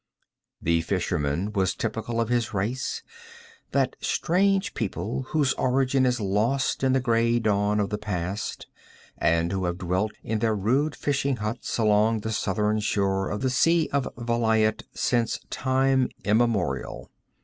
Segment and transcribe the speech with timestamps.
[0.59, 3.03] The fisherman was typical of his race,
[3.69, 8.65] that strange people whose origin is lost in the gray dawn of the past,
[9.19, 13.51] and who have dwelt in their rude fishing huts along the southern shore of the
[13.51, 17.11] Sea of Vilayet since time immemorial.